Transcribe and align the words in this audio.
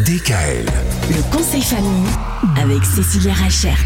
DKL. 0.00 0.64
Le 1.10 1.36
conseil 1.36 1.60
famille 1.60 2.08
avec 2.56 2.82
Cécilia 2.82 3.34
Rachert. 3.34 3.76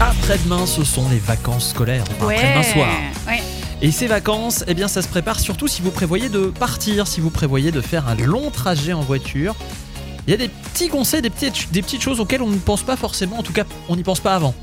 Après-demain, 0.00 0.66
ce 0.66 0.84
sont 0.84 1.08
les 1.08 1.18
vacances 1.18 1.70
scolaires. 1.70 2.04
Enfin, 2.20 2.34
Après-demain 2.34 2.62
soir. 2.62 2.88
ouais. 3.26 3.42
Et 3.80 3.90
ces 3.90 4.06
vacances, 4.06 4.64
eh 4.68 4.74
bien, 4.74 4.86
ça 4.86 5.00
se 5.00 5.08
prépare 5.08 5.40
surtout 5.40 5.66
si 5.66 5.80
vous 5.80 5.90
prévoyez 5.90 6.28
de 6.28 6.48
partir, 6.48 7.06
si 7.06 7.22
vous 7.22 7.30
prévoyez 7.30 7.72
de 7.72 7.80
faire 7.80 8.06
un 8.06 8.16
long 8.16 8.50
trajet 8.50 8.92
en 8.92 9.00
voiture. 9.00 9.56
Il 10.26 10.30
y 10.30 10.34
a 10.34 10.36
des 10.36 10.48
petits 10.48 10.88
conseils, 10.88 11.22
des 11.22 11.30
petites, 11.30 11.72
des 11.72 11.80
petites 11.80 12.02
choses 12.02 12.20
auxquelles 12.20 12.42
on 12.42 12.48
ne 12.50 12.58
pense 12.58 12.82
pas 12.82 12.96
forcément, 12.96 13.38
en 13.38 13.42
tout 13.42 13.54
cas, 13.54 13.64
on 13.88 13.96
n'y 13.96 14.02
pense 14.02 14.20
pas 14.20 14.34
avant. 14.34 14.54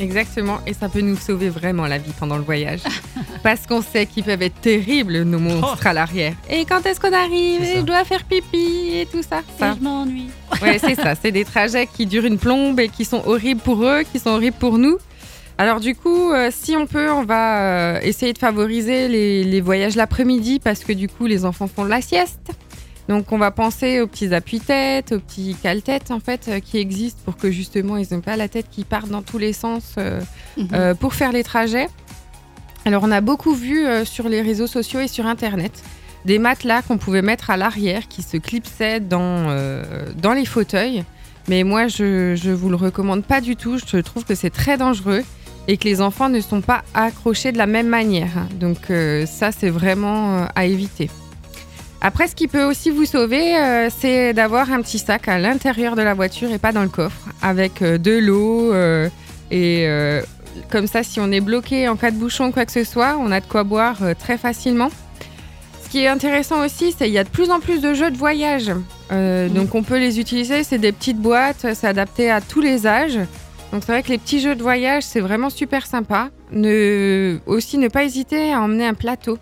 Exactement, 0.00 0.58
et 0.66 0.74
ça 0.74 0.88
peut 0.88 1.00
nous 1.00 1.16
sauver 1.16 1.48
vraiment 1.48 1.86
la 1.86 1.98
vie 1.98 2.12
pendant 2.18 2.36
le 2.36 2.42
voyage. 2.42 2.80
Parce 3.42 3.66
qu'on 3.66 3.82
sait 3.82 4.06
qu'ils 4.06 4.24
peuvent 4.24 4.42
être 4.42 4.60
terribles, 4.60 5.22
nos 5.22 5.38
monstres 5.38 5.86
à 5.86 5.92
l'arrière. 5.92 6.34
Et 6.50 6.64
quand 6.64 6.84
est-ce 6.86 6.98
qu'on 6.98 7.12
arrive 7.12 7.62
Et 7.62 7.76
je 7.76 7.80
dois 7.82 8.04
faire 8.04 8.24
pipi 8.24 8.90
et 8.94 9.06
tout 9.10 9.22
ça. 9.22 9.40
Et 9.40 9.58
ça. 9.60 9.74
je 9.78 9.84
m'ennuie. 9.84 10.30
Ouais, 10.62 10.78
c'est 10.78 10.94
ça. 10.94 11.14
C'est 11.14 11.30
des 11.30 11.44
trajets 11.44 11.86
qui 11.86 12.06
durent 12.06 12.24
une 12.24 12.38
plombe 12.38 12.80
et 12.80 12.88
qui 12.88 13.04
sont 13.04 13.22
horribles 13.26 13.60
pour 13.60 13.84
eux, 13.84 14.02
qui 14.10 14.18
sont 14.18 14.30
horribles 14.30 14.56
pour 14.58 14.78
nous. 14.78 14.98
Alors 15.56 15.78
du 15.78 15.94
coup, 15.94 16.32
euh, 16.32 16.50
si 16.52 16.76
on 16.76 16.86
peut, 16.86 17.10
on 17.12 17.22
va 17.22 17.60
euh, 17.60 18.00
essayer 18.02 18.32
de 18.32 18.38
favoriser 18.38 19.06
les, 19.06 19.44
les 19.44 19.60
voyages 19.60 19.94
l'après-midi 19.94 20.58
parce 20.58 20.80
que 20.80 20.92
du 20.92 21.08
coup, 21.08 21.26
les 21.26 21.44
enfants 21.44 21.68
font 21.68 21.84
de 21.84 21.90
la 21.90 22.00
sieste. 22.00 22.50
Donc 23.08 23.32
on 23.32 23.38
va 23.38 23.50
penser 23.50 24.00
aux 24.00 24.06
petits 24.06 24.32
appuis-têtes, 24.34 25.12
aux 25.12 25.18
petits 25.20 25.54
cale-têtes 25.62 26.10
en 26.10 26.20
fait 26.20 26.46
euh, 26.48 26.60
qui 26.60 26.78
existent 26.78 27.20
pour 27.24 27.36
que 27.36 27.50
justement 27.50 27.96
ils 27.98 28.06
n'aient 28.10 28.22
pas 28.22 28.36
la 28.36 28.48
tête 28.48 28.66
qui 28.70 28.84
part 28.84 29.06
dans 29.06 29.20
tous 29.22 29.38
les 29.38 29.52
sens 29.52 29.94
euh, 29.98 30.20
Mhm. 30.56 30.68
euh, 30.72 30.94
pour 30.94 31.12
faire 31.14 31.32
les 31.32 31.44
trajets. 31.44 31.88
Alors 32.86 33.02
on 33.04 33.10
a 33.10 33.20
beaucoup 33.20 33.54
vu 33.54 33.84
sur 34.04 34.28
les 34.28 34.40
réseaux 34.42 34.66
sociaux 34.66 35.00
et 35.00 35.08
sur 35.08 35.26
internet 35.26 35.72
des 36.26 36.38
matelas 36.38 36.82
qu'on 36.82 36.96
pouvait 36.98 37.22
mettre 37.22 37.50
à 37.50 37.56
l'arrière 37.56 38.08
qui 38.08 38.22
se 38.22 38.36
clipsaient 38.36 39.00
dans, 39.00 39.46
dans 40.16 40.32
les 40.34 40.44
fauteuils. 40.44 41.02
Mais 41.48 41.64
moi 41.64 41.88
je 41.88 42.34
je 42.36 42.50
vous 42.50 42.68
le 42.68 42.76
recommande 42.76 43.24
pas 43.24 43.40
du 43.40 43.56
tout. 43.56 43.78
Je 43.78 43.96
trouve 43.98 44.24
que 44.26 44.34
c'est 44.34 44.50
très 44.50 44.76
dangereux 44.76 45.22
et 45.66 45.78
que 45.78 45.84
les 45.84 46.02
enfants 46.02 46.28
ne 46.28 46.40
sont 46.40 46.60
pas 46.60 46.82
accrochés 46.92 47.52
de 47.52 47.58
la 47.58 47.66
même 47.66 47.88
manière. 47.88 48.32
Donc 48.60 48.92
ça 49.26 49.50
c'est 49.50 49.70
vraiment 49.70 50.46
à 50.54 50.66
éviter. 50.66 51.08
Après, 52.06 52.28
ce 52.28 52.34
qui 52.34 52.48
peut 52.48 52.64
aussi 52.64 52.90
vous 52.90 53.06
sauver, 53.06 53.56
euh, 53.56 53.88
c'est 53.88 54.34
d'avoir 54.34 54.70
un 54.70 54.82
petit 54.82 54.98
sac 54.98 55.26
à 55.26 55.38
l'intérieur 55.38 55.96
de 55.96 56.02
la 56.02 56.12
voiture 56.12 56.52
et 56.52 56.58
pas 56.58 56.70
dans 56.70 56.82
le 56.82 56.90
coffre, 56.90 57.30
avec 57.40 57.80
euh, 57.80 57.96
de 57.96 58.18
l'eau 58.18 58.74
euh, 58.74 59.08
et 59.50 59.88
comme 60.70 60.86
ça, 60.86 61.02
si 61.02 61.18
on 61.18 61.32
est 61.32 61.40
bloqué 61.40 61.88
en 61.88 61.96
cas 61.96 62.10
de 62.10 62.16
bouchon 62.16 62.48
ou 62.48 62.50
quoi 62.52 62.66
que 62.66 62.72
ce 62.72 62.84
soit, 62.84 63.16
on 63.18 63.32
a 63.32 63.40
de 63.40 63.46
quoi 63.46 63.64
boire 63.64 63.96
très 64.18 64.36
facilement. 64.36 64.90
Ce 65.82 65.88
qui 65.88 66.00
est 66.00 66.08
intéressant 66.08 66.62
aussi, 66.62 66.92
c'est 66.92 67.06
qu'il 67.06 67.14
y 67.14 67.18
a 67.18 67.24
de 67.24 67.30
plus 67.30 67.50
en 67.50 67.58
plus 67.58 67.80
de 67.80 67.94
jeux 67.94 68.10
de 68.10 68.18
voyage. 68.18 68.70
Donc 69.10 69.74
on 69.74 69.82
peut 69.82 69.98
les 69.98 70.20
utiliser, 70.20 70.62
c'est 70.62 70.78
des 70.78 70.92
petites 70.92 71.18
boîtes, 71.18 71.66
c'est 71.74 71.86
adapté 71.86 72.30
à 72.30 72.40
tous 72.40 72.60
les 72.60 72.86
âges. 72.86 73.18
Donc 73.72 73.82
c'est 73.84 73.92
vrai 73.92 74.02
que 74.02 74.08
les 74.08 74.18
petits 74.18 74.40
jeux 74.40 74.54
de 74.54 74.62
voyage, 74.62 75.04
c'est 75.04 75.20
vraiment 75.20 75.50
super 75.50 75.86
sympa. 75.86 76.30
Aussi, 76.52 77.78
ne 77.78 77.88
pas 77.88 78.04
hésiter 78.04 78.52
à 78.52 78.60
emmener 78.60 78.86
un 78.86 78.94
plateau. 78.94 79.38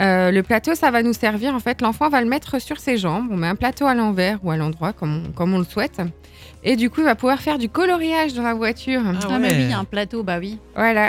Euh, 0.00 0.30
le 0.30 0.42
plateau, 0.42 0.74
ça 0.74 0.90
va 0.90 1.02
nous 1.02 1.12
servir. 1.12 1.54
En 1.54 1.60
fait, 1.60 1.80
l'enfant 1.82 2.08
va 2.08 2.20
le 2.22 2.28
mettre 2.28 2.60
sur 2.60 2.78
ses 2.78 2.96
jambes. 2.96 3.26
On 3.30 3.36
met 3.36 3.48
un 3.48 3.54
plateau 3.54 3.86
à 3.86 3.94
l'envers 3.94 4.38
ou 4.42 4.50
à 4.50 4.56
l'endroit, 4.56 4.92
comme 4.92 5.24
on, 5.28 5.32
comme 5.32 5.52
on 5.54 5.58
le 5.58 5.64
souhaite. 5.64 6.00
Et 6.64 6.76
du 6.76 6.90
coup, 6.90 7.00
il 7.00 7.04
va 7.04 7.14
pouvoir 7.14 7.40
faire 7.40 7.58
du 7.58 7.68
coloriage 7.68 8.34
dans 8.34 8.42
la 8.42 8.54
voiture. 8.54 9.02
Ah 9.06 9.18
Ah, 9.24 9.38
ouais. 9.38 9.48
oui, 9.50 9.56
il 9.64 9.70
y 9.70 9.72
a 9.72 9.78
un 9.78 9.84
plateau, 9.84 10.22
bah 10.22 10.38
oui. 10.40 10.58
Voilà. 10.74 11.08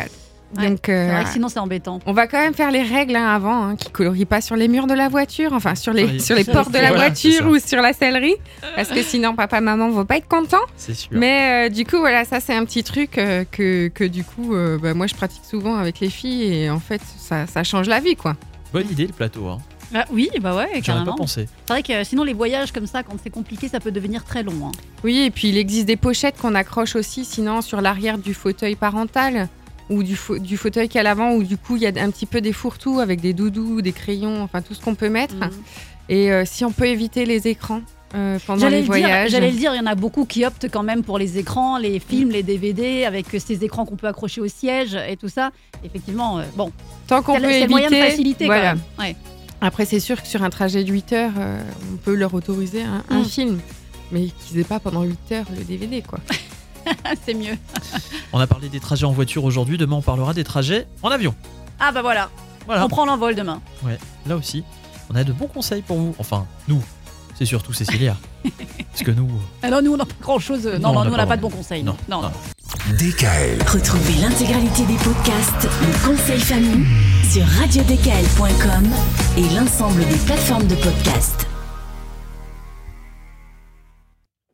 Ouais, 0.58 0.68
Donc, 0.70 0.80
C'est 0.86 0.92
euh, 0.92 1.12
vrai 1.14 1.24
que 1.24 1.30
sinon 1.30 1.48
c'est 1.48 1.60
embêtant. 1.60 2.00
on 2.06 2.12
va 2.12 2.28
quand 2.28 2.38
même 2.38 2.54
faire 2.54 2.72
les 2.72 2.82
règles 2.82 3.16
hein, 3.16 3.26
avant, 3.34 3.64
hein, 3.68 3.76
qui 3.78 3.90
colorient 3.90 4.26
pas 4.26 4.42
sur 4.42 4.58
les 4.58 4.68
murs 4.68 4.86
de 4.86 4.94
la 4.94 5.08
voiture, 5.08 5.54
enfin 5.54 5.76
sur 5.76 5.94
les, 5.94 6.20
Sur 6.20 6.36
les- 6.36 6.44
sur 6.44 6.52
portes 6.52 6.72
de 6.74 6.78
la 6.78 6.90
Voilà, 6.90 7.06
voiture 7.06 7.48
ou 7.48 7.58
sur 7.58 7.82
la 7.82 7.94
sellerie, 7.94 8.36
parce 8.76 8.90
que 8.90 9.02
sinon 9.02 9.34
papa 9.34 9.62
maman 9.62 9.90
vont 9.90 10.04
pas 10.04 10.18
être 10.18 10.28
contents. 10.28 10.58
C'est 10.76 10.94
sûr. 10.94 11.08
Mais 11.14 11.68
euh, 11.68 11.70
du 11.70 11.86
coup 11.86 12.00
voilà, 12.00 12.26
ça 12.26 12.42
c'est 12.42 12.54
un 12.54 12.66
petit 12.66 12.84
truc 12.84 13.18
euh, 13.18 13.46
que, 13.50 13.88
que 13.88 14.04
du 14.04 14.26
coup 14.26 14.54
euh, 14.54 14.78
bah, 14.78 14.94
moi 14.94 15.08
je 15.08 15.16
pratique 15.16 15.46
souvent 15.50 15.78
avec 15.78 16.02
les 16.02 16.10
filles 16.10 16.54
et 16.54 16.70
en 16.70 16.82
fait 16.82 17.02
ça, 17.18 17.48
ça 17.48 17.64
change 17.64 17.88
la 17.88 18.02
vie 18.02 18.18
quoi. 18.18 18.36
Bonne 18.74 18.90
idée, 18.90 19.08
le 19.08 19.14
plateau. 19.14 19.48
Hein. 19.48 19.58
Ah, 19.94 20.06
oui, 20.12 20.30
bah 20.42 20.56
ouais, 20.56 20.82
J'aurais 20.84 21.04
pas 21.04 21.14
pensé. 21.14 21.50
C'est 21.68 21.74
vrai 21.74 21.84
que 21.84 21.92
euh, 21.92 22.04
sinon 22.06 22.24
les 22.24 22.32
voyages 22.34 22.72
comme 22.72 22.88
ça, 22.88 23.04
quand 23.04 23.16
c'est 23.22 23.30
compliqué, 23.30 23.68
ça 23.68 23.80
peut 23.82 23.92
devenir 23.92 24.24
très 24.24 24.42
long. 24.44 24.68
hein. 24.68 24.72
Oui 25.04 25.20
et 25.20 25.32
puis 25.32 25.50
il 25.50 25.58
existe 25.58 25.86
des 25.86 25.98
pochettes 25.98 26.38
qu'on 26.38 26.56
accroche 26.56 26.96
aussi 26.96 27.26
sinon 27.26 27.62
sur 27.62 27.82
l'arrière 27.82 28.18
du 28.18 28.34
fauteuil 28.34 28.76
parental 28.76 29.50
ou 29.90 30.04
du, 30.04 30.16
fa- 30.16 30.40
du 30.40 30.56
fauteuil 30.56 30.88
qui 30.88 30.98
est 30.98 31.02
à 31.02 31.04
l'avant 31.04 31.34
où 31.34 31.44
du 31.44 31.58
coup 31.58 31.76
il 31.76 31.82
y 31.82 31.86
a 31.88 31.90
un 32.02 32.10
petit 32.12 32.26
peu 32.26 32.40
des 32.40 32.54
fourre-tout 32.54 33.00
avec 33.02 33.20
des 33.20 33.34
doudous, 33.34 33.82
des 33.82 33.92
crayons, 33.92 34.42
enfin 34.44 34.62
tout 34.62 34.74
ce 34.74 34.82
qu'on 34.82 34.96
peut 34.96 35.10
mettre. 35.10 35.36
Mhm. 35.36 35.50
Et 36.08 36.32
euh, 36.32 36.44
si 36.46 36.64
on 36.64 36.72
peut 36.72 36.86
éviter 36.88 37.26
les 37.26 37.50
écrans 37.50 37.82
euh, 38.16 38.38
pendant 38.46 38.60
J'allais 38.62 38.78
les 38.82 38.82
le, 38.82 38.94
dire, 38.94 39.06
voyages. 39.08 39.32
j'allais 39.32 39.52
le 39.52 39.58
dire, 39.58 39.74
il 39.74 39.78
y 39.78 39.80
en 39.80 39.86
a 39.86 39.96
beaucoup 39.96 40.26
qui 40.26 40.46
optent 40.46 40.68
quand 40.70 40.84
même 40.84 41.04
pour 41.04 41.18
les 41.18 41.38
écrans, 41.38 41.78
les 41.78 42.00
films, 42.00 42.30
les 42.32 42.44
DVD, 42.44 43.06
avec 43.06 43.26
ces 43.40 43.64
écrans 43.64 43.86
qu'on 43.86 43.96
peut 43.96 44.08
accrocher 44.08 44.42
au 44.42 44.48
siège 44.48 44.96
et 45.08 45.16
tout 45.18 45.30
ça. 45.30 45.52
Effectivement, 45.84 46.40
euh, 46.40 46.44
bon, 46.56 46.72
Tant 47.08 47.22
qu'on 47.22 47.36
c'est 47.36 47.42
peut 47.42 47.52
éviter. 47.52 47.68
moyen 47.70 47.90
de 47.90 47.96
faciliter 47.96 48.46
voilà. 48.46 48.62
quand 48.72 48.76
même. 48.76 48.82
Ouais. 49.00 49.16
Après, 49.62 49.86
c'est 49.86 50.00
sûr 50.00 50.22
que 50.22 50.28
sur 50.28 50.44
un 50.44 50.50
trajet 50.50 50.84
de 50.84 50.92
8 50.92 51.14
heures, 51.14 51.32
euh, 51.38 51.62
on 51.94 51.98
peut 51.98 52.16
leur 52.16 52.34
autoriser 52.34 52.84
un, 52.84 53.04
un 53.10 53.20
Mm. 53.22 53.26
film. 53.26 53.60
Mais 54.12 54.26
qu'ils 54.26 54.60
aient 54.60 54.64
pas 54.66 54.80
pendant 54.80 55.04
8 55.04 55.18
heures 55.32 55.46
le 55.58 55.64
DVD, 55.64 56.02
quoi. 56.02 56.20
c'est 57.26 57.34
mieux. 57.34 57.56
On 58.34 58.40
a 58.40 58.48
parlé 58.48 58.68
des 58.70 58.80
trajets 58.80 59.06
en 59.06 59.12
voiture 59.12 59.44
aujourd'hui. 59.46 59.78
Demain, 59.78 59.98
on 59.98 60.02
parlera 60.02 60.34
des 60.34 60.44
trajets 60.44 60.88
en 61.04 61.10
avion. 61.10 61.34
Ah 61.80 61.92
bah 61.92 62.02
voilà, 62.02 62.30
Voilà. 62.66 62.86
on 62.86 62.90
prend 62.90 63.06
l'envol 63.06 63.36
demain. 63.36 63.62
Là 64.26 64.36
aussi, 64.36 64.64
on 65.12 65.16
a 65.16 65.24
de 65.24 65.32
bons 65.32 65.48
conseils 65.48 65.82
pour 65.82 65.98
vous. 65.98 66.16
Enfin, 66.20 66.46
nous. 66.68 66.82
C'est 67.42 67.48
surtout 67.48 67.74
Cécilia. 67.74 68.16
Parce 68.92 69.02
que 69.02 69.10
nous. 69.10 69.28
Alors 69.64 69.82
nous, 69.82 69.94
on 69.94 69.98
n'a 69.98 70.06
pas 70.06 70.14
grand-chose. 70.22 70.64
Non, 70.68 70.74
Non, 70.74 70.94
non, 70.94 71.00
on 71.00 71.06
nous, 71.06 71.10
n'a 71.10 71.16
on 71.16 71.18
n'a 71.18 71.24
pas 71.24 71.30
pas 71.30 71.38
de 71.38 71.42
bons 71.42 71.50
conseils. 71.50 71.82
Non, 71.82 71.98
non. 72.08 72.22
non. 72.22 72.30
non. 72.30 72.94
DKL. 73.00 73.64
Retrouvez 73.68 74.14
l'intégralité 74.22 74.86
des 74.86 74.94
podcasts 74.98 75.68
Le 75.82 76.08
conseil 76.08 76.40
famille 76.40 76.86
sur 77.32 77.44
radiodkl.com 77.44 78.88
et 79.38 79.56
l'ensemble 79.56 80.06
des 80.08 80.18
plateformes 80.18 80.68
de 80.68 80.76
podcasts. 80.76 81.48